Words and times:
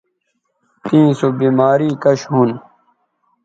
تیں 0.83 1.07
سو 1.19 1.27
بیماری 1.39 1.89
کش 2.03 2.19
ھون 2.31 2.49